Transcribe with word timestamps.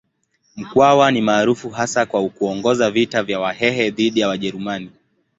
Mkwawa 0.55 1.11
ni 1.11 1.21
maarufu 1.21 1.69
hasa 1.69 2.05
kwa 2.05 2.29
kuongoza 2.29 2.91
vita 2.91 3.23
vya 3.23 3.39
Wahehe 3.39 3.89
dhidi 3.91 4.19
ya 4.19 4.27
Wajerumani. 4.27 4.91